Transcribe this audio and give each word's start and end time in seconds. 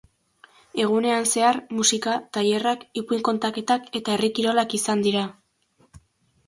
Egunean 0.83 1.27
zehar, 1.33 1.59
musika, 1.81 2.15
tailerrak, 2.39 2.89
ipuin-kontaketak 3.03 3.89
eta 4.01 4.17
herri-kirolak 4.19 4.79
izan 4.81 5.07
dira. 5.09 5.29